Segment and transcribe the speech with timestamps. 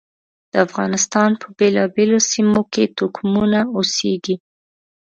[0.51, 4.35] د افغانستان په بېلابېلو سیمو کې توکمونه اوسېږي.